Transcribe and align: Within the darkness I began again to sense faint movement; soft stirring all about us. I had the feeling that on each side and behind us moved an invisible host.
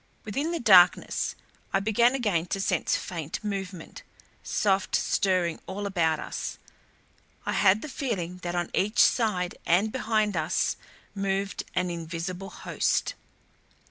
Within 0.25 0.51
the 0.51 0.59
darkness 0.59 1.35
I 1.71 1.79
began 1.79 2.15
again 2.15 2.47
to 2.47 2.59
sense 2.59 2.95
faint 2.95 3.43
movement; 3.43 4.01
soft 4.41 4.95
stirring 4.95 5.59
all 5.67 5.85
about 5.85 6.19
us. 6.19 6.57
I 7.45 7.51
had 7.51 7.83
the 7.83 7.87
feeling 7.87 8.37
that 8.39 8.55
on 8.55 8.71
each 8.73 8.97
side 8.97 9.53
and 9.63 9.91
behind 9.91 10.35
us 10.35 10.75
moved 11.13 11.61
an 11.75 11.91
invisible 11.91 12.49
host. 12.49 13.13